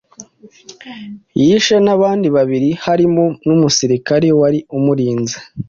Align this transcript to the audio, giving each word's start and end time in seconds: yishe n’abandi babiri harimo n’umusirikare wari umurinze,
yishe 1.41 1.75
n’abandi 1.85 2.27
babiri 2.35 2.69
harimo 2.85 3.25
n’umusirikare 3.45 4.27
wari 4.39 4.59
umurinze, 4.77 5.37